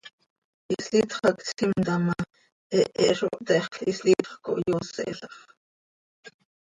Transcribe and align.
Hislitx 0.71 1.13
hac 1.25 1.37
tsimta 1.49 1.95
ma, 2.05 2.17
hehe 2.75 3.07
zo 3.19 3.27
htexl, 3.35 3.83
hislitx 3.87 4.29
cohyooselax. 4.43 5.35